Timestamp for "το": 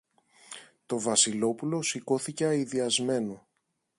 0.85-0.99